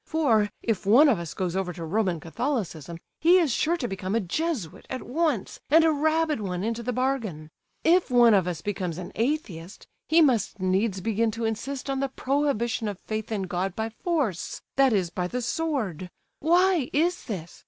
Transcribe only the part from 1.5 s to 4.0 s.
over to Roman Catholicism, he is sure to